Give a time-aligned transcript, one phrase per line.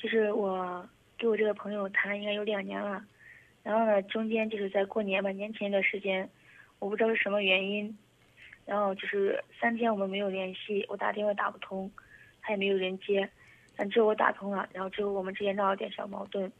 [0.00, 0.88] 就是我
[1.18, 3.04] 给我这个朋友谈了应该有两年了，
[3.62, 6.26] 然后呢，中间就是在过年吧，年前一段时间，
[6.78, 7.94] 我不知道是什么原因，
[8.64, 11.90] 然后就是三天我们没有联系，我打电话打不通，
[12.40, 13.28] 他也没有人接，
[13.76, 16.50] 但之后我打通了，然后之后我们之间闹了点小矛盾，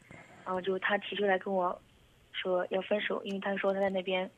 [0.45, 1.81] 然后就他提出来跟我
[2.33, 4.31] 说要分手，因为他说他在那边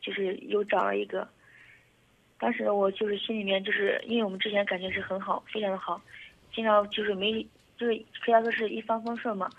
[0.00, 1.28] 就是又找了一个，
[2.40, 6.02] 当时我就是心里面就是因为我们之前感情是很好，非常的好，
[6.52, 7.46] 经常就是没。
[7.76, 7.94] 就是
[8.24, 9.50] 可以说是一帆风顺嘛，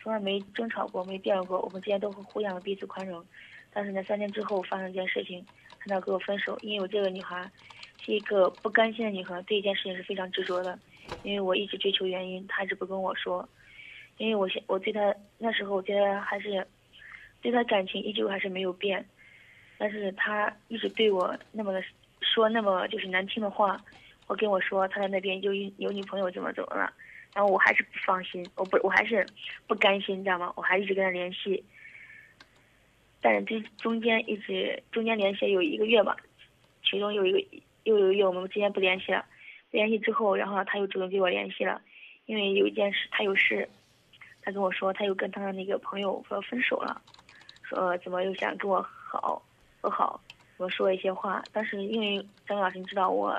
[0.00, 1.60] 从来没争吵过，没变过。
[1.60, 3.24] 我们之间都会互相彼此宽容。
[3.72, 5.44] 但是呢，三天之后发生一件事情，
[5.78, 6.58] 他要跟我分手。
[6.62, 7.48] 因为我这个女孩
[8.04, 10.78] 是一个不甘心的女孩，对一件事情是非常执着的。
[11.22, 13.48] 因为我一直追求原因，他一直不跟我说。
[14.16, 16.66] 因为我现我对他那时候，我觉得还是
[17.40, 19.04] 对他感情依旧还是没有变。
[19.78, 21.82] 但是他一直对我那么的
[22.20, 23.80] 说那么就是难听的话，
[24.26, 26.92] 我跟我说他在那边有有女朋友怎么怎么了。
[27.34, 29.26] 然后我还是不放心，我不，我还是
[29.66, 30.52] 不甘心，你知道吗？
[30.56, 31.62] 我还一直跟他联系，
[33.20, 36.16] 但是这中间一直中间联系有一个月吧，
[36.82, 37.38] 其中有一个
[37.84, 39.24] 又有一个月我们之间不联系了，
[39.70, 41.80] 联系之后，然后他又主动给我联系了，
[42.26, 43.68] 因为有一件事他有事，
[44.42, 47.00] 他跟我说他又跟他的那个朋友说分手了，
[47.62, 49.40] 说怎么又想跟我好
[49.80, 50.20] 和好。
[50.60, 53.30] 我说一些话，但是因为张老师，你知道我，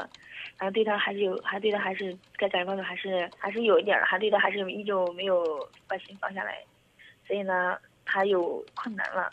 [0.57, 6.63] 然后对他还是有，还对他还是在感情方面还是还是有一点，还对他还是依旧没有把心放下来，
[7.27, 9.29] 所以呢，他有困难了，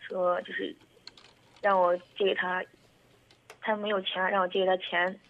[0.00, 0.74] 说就是
[1.60, 2.64] 让我借给他，
[3.60, 5.20] 他没有钱，让我借给他钱。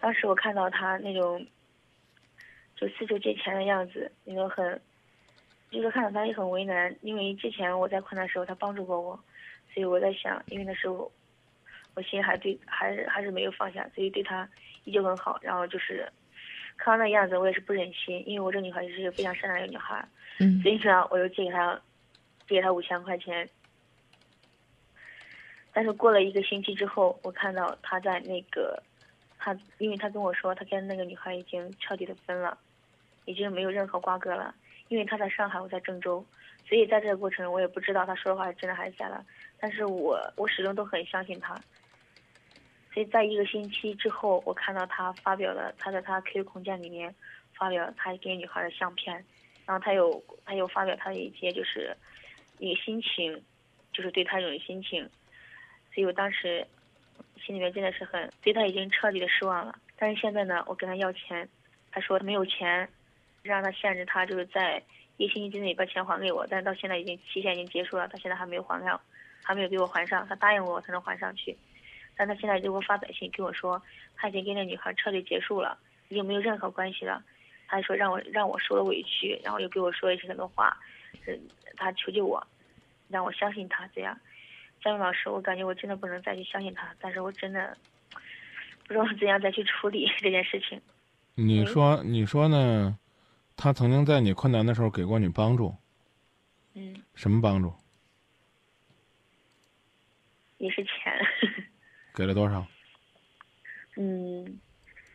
[0.00, 1.46] 当时我看到他那种
[2.74, 4.80] 就四处借钱的样子，那种很，
[5.70, 9.14] 就是看到他也很为难，因为之前我在困难时候他帮助过我，
[9.74, 11.12] 所以我在想，因为那时候。
[11.94, 14.48] 我心还对，还是还是没有放下，所以对他
[14.84, 15.38] 依旧很好。
[15.42, 16.10] 然后就是
[16.76, 20.06] 看到那样子，我也是不忍心，因为我这女孩也是一个非常善良的女孩。
[20.40, 20.60] 嗯。
[20.62, 21.80] 所以说，我又借给他，
[22.48, 23.48] 借给他五千块钱。
[25.72, 28.80] 但是过了一个星期之后，我看到他在那个，
[29.38, 32.56] 他因为他跟我说，他跟那个女孩已经彻底的分了，
[33.24, 34.54] 已经没有任何瓜葛了。
[34.88, 36.24] 因为他在上海，我在郑州，
[36.68, 39.24] 所以在这个过程，我也不知道他说的话是真的还是假的。
[39.58, 41.58] 但是我我始终都很相信他。
[42.94, 47.12] 所以在一个星期之后，我看到他发表了他在他 QQ 空间里面
[47.52, 49.12] 发表他跟女孩的相片，
[49.66, 51.96] 然后他有他又发表他的一些就是
[52.58, 53.42] 一个心情，
[53.92, 55.02] 就是对他这种心情，
[55.92, 56.64] 所以我当时
[57.44, 59.76] 心里面真的是很对他已经彻底的失望了。
[59.98, 61.48] 但是现在呢，我跟他要钱，
[61.90, 62.88] 他说没有钱，
[63.42, 64.80] 让他限制他就是在
[65.16, 69.00] 一星期之内把钱还给我，但是到现在已经期限已经结束了，他现在还没有还上，
[69.42, 71.56] 还没有给我还上，他答应我才能还上去。
[72.16, 73.80] 但他现在就给我发短信跟我说，
[74.14, 77.22] 他已经跟那女孩彻底结束了，已经没有任何关系了。
[77.66, 80.76] 他说让我让我受了委屈，然后又给我说一些很多话，
[81.26, 81.40] 嗯，
[81.76, 82.46] 他求求我，
[83.08, 84.18] 让我相信他这样。
[84.80, 87.76] 张明老师，我感觉我真的不能再去相信他，但是我真的
[88.86, 90.80] 不知道怎样再去处理这件事情。
[91.34, 92.98] 你说你说呢？
[93.56, 95.74] 他曾经在你困难的时候给过你帮助。
[96.74, 97.02] 嗯。
[97.14, 97.72] 什么帮助？
[100.58, 101.23] 也是钱。
[102.14, 102.64] 给了多少？
[103.96, 104.60] 嗯，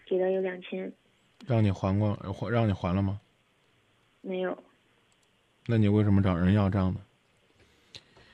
[0.06, 0.92] 给了有两千。
[1.48, 3.20] 让你还过还让你还了吗？
[4.22, 4.58] 没有。
[5.66, 7.00] 那你为什么找人要账呢？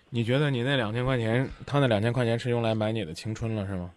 [0.10, 3.94] 你觉得你那两千块钱，他那两千块钱是用来买你的青春了是吗？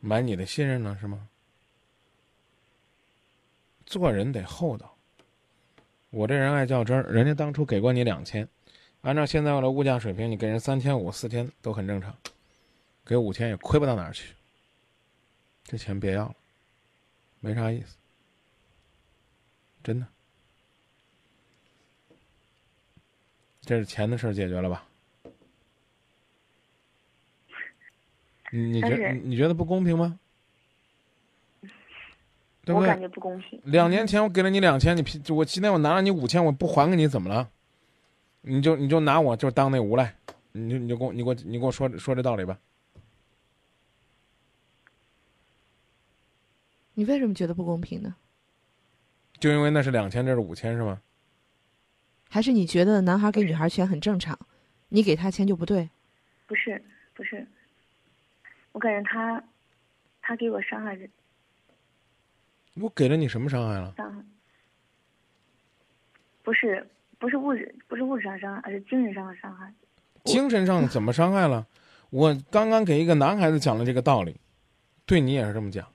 [0.00, 1.26] 买你的信任了是吗？
[3.86, 4.94] 做人得厚道。
[6.10, 8.46] 我这人爱较真儿，人家当初给过你两千，
[9.00, 12.14] 按照现在的物价水平，你给人三千五四千都很正常。
[13.06, 14.34] 给五千也亏不到哪儿去，
[15.62, 16.34] 这钱别要了，
[17.38, 17.96] 没啥意思，
[19.82, 20.06] 真的。
[23.62, 24.84] 这是钱的事儿解决了吧？
[28.52, 30.18] 你你觉你觉得不公平吗？
[32.66, 33.60] 我感觉不公平。
[33.64, 37.48] 两年前我给了你两千，你我今天我拿了你五千，我不还给你怎么了？
[38.40, 40.16] 你就你就拿我就当那无赖，
[40.52, 42.58] 你就你就给我你给我你给我说说这道理吧。
[46.98, 48.16] 你为什么觉得不公平呢？
[49.38, 51.02] 就因为那是两千，这是五千，是吗？
[52.30, 54.38] 还是你觉得男孩给女孩钱很正常，
[54.88, 55.90] 你给他钱就不对？
[56.46, 56.82] 不是，
[57.12, 57.46] 不是。
[58.72, 59.44] 我感觉他，
[60.22, 60.98] 他给我伤害。
[62.74, 63.92] 我给了你什么伤害了？
[63.98, 64.24] 伤害。
[66.42, 66.88] 不是，
[67.18, 69.70] 不是物质，不是物质上伤害，而是精神上的伤害。
[70.24, 71.66] 精神上怎么伤害了？
[72.08, 74.40] 我刚刚给一个男孩子讲了这个道理，
[75.04, 75.86] 对你也是这么讲。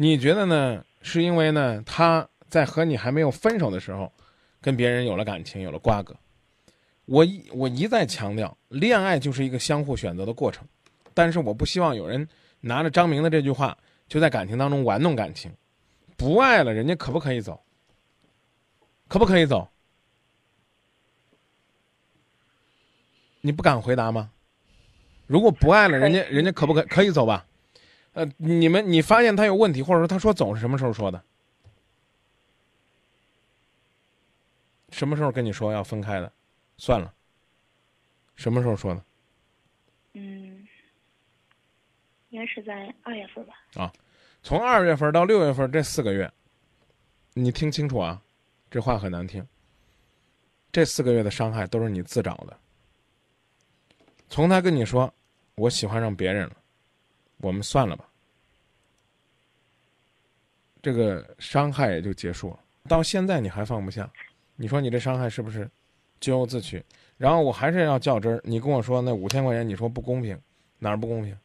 [0.00, 0.84] 你觉得呢？
[1.02, 4.12] 是因为呢，他在和你还没有分手的时候，
[4.60, 6.14] 跟别人有了感情，有了瓜葛。
[7.04, 10.64] 我一我一再强调，恋爱就是一个相互选择的过程，
[11.14, 12.28] 但是我不希望有人
[12.60, 15.52] 拿着张明的这句话，就在感情当中玩弄感情。
[16.16, 17.60] 不爱了，人家可不可以走？
[19.08, 19.68] 可不可以走？
[23.40, 24.30] 你不敢回答吗？
[25.26, 27.47] 如果不爱了，人家人家可不可可以走吧？
[28.18, 31.22] 呃，你们你发现他有问题，或者说他说走是什么时候说的？
[34.90, 36.32] 什么时候跟你说要分开的？
[36.78, 37.14] 算了。
[38.34, 39.04] 什么时候说的？
[40.14, 40.66] 嗯，
[42.30, 43.54] 应该是在二月份吧。
[43.74, 43.92] 啊，
[44.42, 46.28] 从二月份到六月份这四个月，
[47.34, 48.20] 你听清楚啊，
[48.68, 49.46] 这话很难听。
[50.72, 52.58] 这四个月的伤害都是你自找的。
[54.28, 55.14] 从他跟你说
[55.54, 56.56] 我喜欢上别人了，
[57.36, 58.07] 我们算了吧，
[60.82, 62.58] 这个伤害也就结束了。
[62.88, 64.10] 到现在你还放不下，
[64.56, 65.68] 你说你这伤害是不是
[66.20, 66.82] 咎由自取？
[67.16, 70.38] 然后我还是要较真儿，你跟我说那五千块钱，你说不公平，
[70.78, 71.36] 哪儿不公平？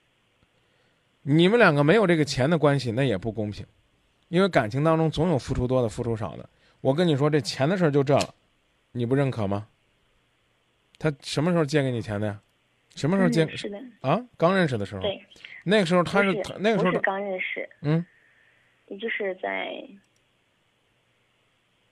[1.24, 3.66] 你们两个没有这个钱的关系，那也不公平，
[4.30, 6.48] 因为感情当中总有付出多的，付出少的。
[6.82, 8.36] 我跟你说，这钱的事儿就这了，
[8.92, 9.68] 你不认可吗？
[11.00, 12.40] 他什么时候借给你钱的呀？
[12.96, 13.48] 什么时候借？
[13.56, 13.82] 是的。
[14.02, 15.02] 啊，刚认识的时候。
[15.02, 15.20] 对。
[15.64, 17.68] 那个时候他是那个时候是刚认识。
[17.82, 18.06] 嗯。
[18.94, 19.84] 也就是在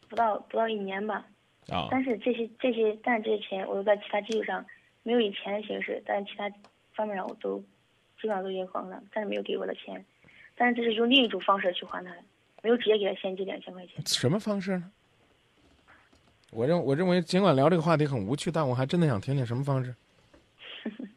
[0.07, 1.25] 不到不到一年吧。
[1.69, 1.87] 啊。
[1.89, 4.63] 但是这些这些，但是这些钱我都在其他基础上
[5.03, 6.49] 没有以钱的形式，但是其他
[6.93, 7.59] 方面上我都
[8.21, 10.05] 基本上都已经还了，但是没有给我的钱，
[10.55, 12.17] 但是这是用另一种方式去还他的，
[12.61, 14.05] 没有直接给他现金两千块钱。
[14.05, 14.91] 什么方式呢？
[16.51, 19.95] 我认我认为，尽管聊这个话题很无趣，但我还真的想听听什么方式。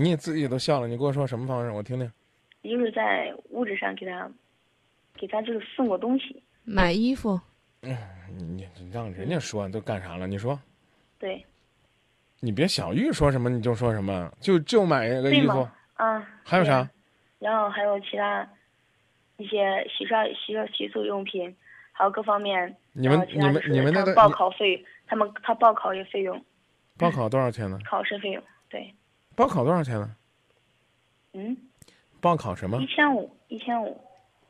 [0.00, 2.08] 你自己都笑了，你给我说什么方式，我听听。
[2.62, 4.30] 就是在物质上给他，
[5.14, 7.40] 给他就是送过东西，买衣服。
[7.82, 7.96] 嗯，
[8.36, 10.28] 你你让人家说都干啥了？
[10.28, 10.56] 你说。
[11.18, 11.44] 对。
[12.38, 15.68] 你别小玉说什么你就说什么，就就买一个衣服。
[15.94, 16.24] 啊。
[16.44, 16.88] 还有啥？
[17.40, 18.48] 然后还有其他
[19.36, 21.52] 一些洗刷、洗刷、洗漱用品，
[21.90, 22.76] 还有各方面。
[22.92, 26.40] 你们你们你们那个报考费，他们他报考的费用。
[26.96, 27.80] 报考多少钱呢？
[27.84, 28.94] 考试费用，对。
[29.38, 30.16] 报考多少钱呢？
[31.34, 31.56] 嗯。
[32.20, 32.82] 报考什么？
[32.82, 33.96] 一千五，一千五，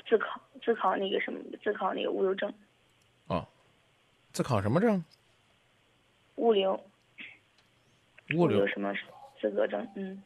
[0.08, 2.50] 自考自考那个什么，自考那个物流证。
[3.26, 3.46] 哦。
[4.32, 5.04] 自考什么证？
[6.36, 6.82] 物流。
[8.34, 8.90] 物流什么
[9.38, 9.86] 资格证？
[9.94, 10.22] 嗯。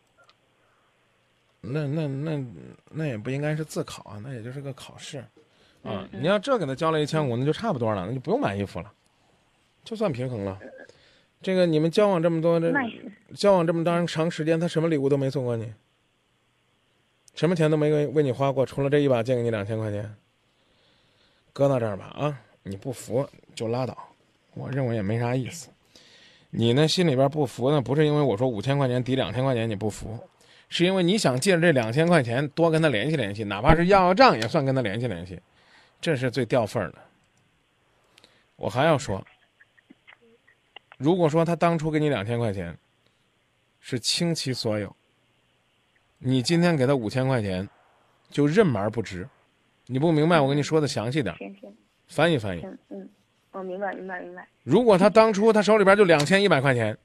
[1.60, 2.46] 那那那
[2.88, 5.18] 那也不应该是自考啊，那也就是个考试。
[5.82, 8.92] 啊，你要这给他交了一千五，那就差不多了，那就不用买衣服了，
[9.82, 10.56] 就算平衡了。
[11.42, 12.72] 这个你们交往这么多，这
[13.34, 15.72] 交往这么长长时间，他什么礼物都没送过你，
[17.34, 20.14] 什么钱都没为为你花过，除了这一把借给你两千块钱，
[21.52, 22.40] 搁到这儿吧啊！
[22.62, 23.96] 你不服就拉倒，
[24.54, 25.68] 我认为也没啥意思。
[26.50, 30.16] 你呢心里边不服呢，不是因为我说五千块钱抵两千块钱你不服，
[30.68, 35.40] 是因为你想借着这两千块钱多跟他联系联系，哪怕是要要账也算跟他联系联系，
[36.00, 36.98] 这是最掉份儿的。
[38.54, 39.20] 我还要说。
[41.02, 42.78] 如果说他当初给你两千块钱，
[43.80, 44.94] 是倾其所有，
[46.18, 47.68] 你今天给他五千块钱，
[48.30, 49.28] 就任而不值，
[49.86, 50.40] 你不明白？
[50.40, 51.34] 我跟你说的详细点，
[52.06, 52.62] 翻译翻译。
[52.62, 53.08] 嗯嗯，
[53.50, 54.46] 我明白明白明白。
[54.62, 56.96] 如果他当初他手里边就两千一百块钱，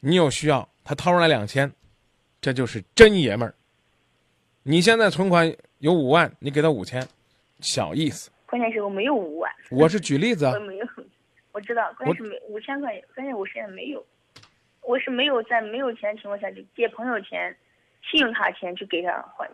[0.00, 1.72] 你有需要，他掏出来两千，
[2.38, 3.54] 这就是真爷们儿。
[4.62, 7.08] 你现在存款有五万，你给他五千，
[7.60, 8.30] 小意思。
[8.44, 9.50] 关键是我没有五万。
[9.70, 10.52] 我是举例子啊。
[10.52, 10.86] 我没有。
[11.52, 14.04] 我知道，关键是没五千块，关键我现在没有，
[14.82, 17.56] 我是没有在没有钱的情况下就借朋友钱、
[18.02, 19.50] 信用卡钱去给他还。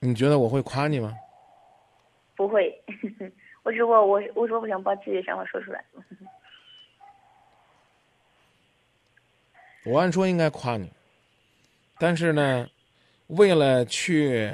[0.00, 1.14] 你觉得我会夸你吗？
[2.34, 2.82] 不会，
[3.62, 5.84] 我只不过我我说不想把自己的想法说出来。
[9.84, 10.90] 我按说应该夸你，
[11.98, 12.66] 但是呢，
[13.28, 14.50] 为了去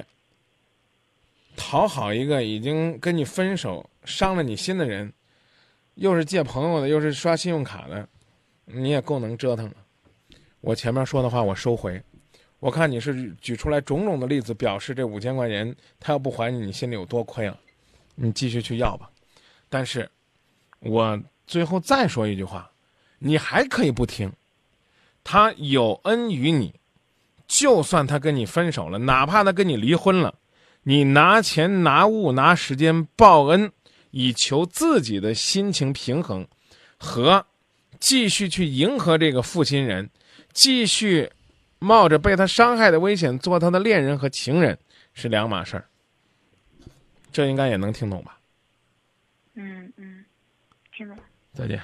[1.56, 5.12] 讨好一个已经跟你分手、伤了你心的人。
[5.96, 8.08] 又是借朋友的，又是刷信用卡的，
[8.64, 9.76] 你也够能折腾的。
[10.60, 12.00] 我前面说的话我收回。
[12.58, 17.58] 我看你是举出来种种的例子，表示这五千块钱他要不还你，你心里有多亏了。
[18.14, 19.10] 你继续去要吧。
[19.68, 20.08] 但是，
[20.80, 22.70] 我最后再说一句话，
[23.18, 24.32] 你还可以不听。
[25.22, 26.74] 他有恩于你，
[27.46, 30.34] 就算他跟你分手了，哪怕他跟你离婚了，
[30.82, 33.72] 你拿钱拿物拿时间报恩。
[34.18, 36.48] 以求自己的心情平衡，
[36.96, 37.44] 和
[38.00, 40.08] 继续去迎合这个负心人，
[40.54, 41.30] 继续
[41.78, 44.78] 冒着被他伤害的危险做他的恋人和情人
[45.12, 45.84] 是两码事儿。
[47.30, 48.38] 这应该也能听懂吧？
[49.52, 50.24] 嗯嗯，
[50.96, 51.22] 听懂了。
[51.52, 51.78] 再见。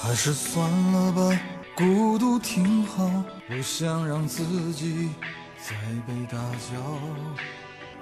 [0.00, 1.38] 还是算了吧，
[1.76, 4.42] 孤独挺好，不想让自
[4.72, 5.10] 己
[5.60, 5.74] 再
[6.06, 6.98] 被打搅。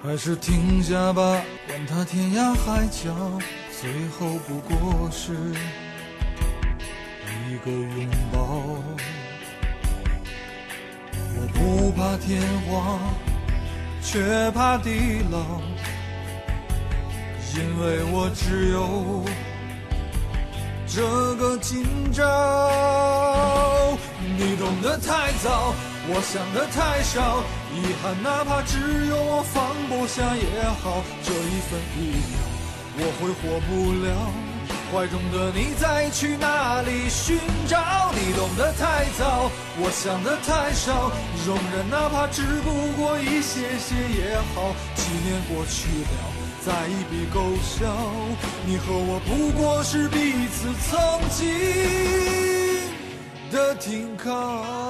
[0.05, 3.15] 还是停下吧，管他天涯海角，
[3.79, 5.31] 最后不过是
[7.49, 8.83] 一个拥抱。
[11.35, 12.99] 我不怕天荒，
[14.01, 15.61] 却怕地老，
[17.55, 19.23] 因为我只有。
[20.85, 21.01] 这
[21.35, 23.97] 个今朝，
[24.37, 25.73] 你懂得太早，
[26.05, 27.43] 我想的太少，
[27.73, 32.35] 遗憾哪怕只有我放不下也好，这一分一秒
[32.99, 34.05] 我会活不了，
[34.91, 38.11] 怀中的你在去哪里寻找？
[38.13, 41.09] 你懂得太早，我想的太少，
[41.47, 42.69] 容忍哪怕只不
[43.01, 46.19] 过一些些也好，几年过去了。
[46.65, 47.95] 再一笔勾销，
[48.65, 50.91] 你和我不过是彼此曾
[51.31, 51.47] 经
[53.51, 54.82] 的停靠。